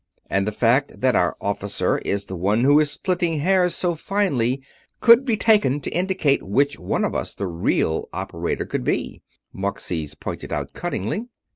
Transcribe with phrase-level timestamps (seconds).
[0.31, 4.63] "And the fact that our Officer is the one who is splitting hairs so finely
[4.99, 9.21] could be taken to indicate which one of us the real operator could be,"
[9.53, 11.27] Marxes pointed out, cuttingly.